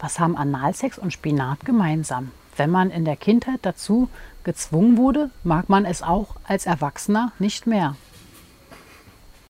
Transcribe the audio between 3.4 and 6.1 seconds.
dazu gezwungen wurde, mag man es